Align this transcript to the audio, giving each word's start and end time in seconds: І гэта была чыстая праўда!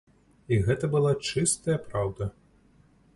І 0.55 0.57
гэта 0.69 0.87
была 0.95 1.11
чыстая 1.27 1.75
праўда! 1.91 2.31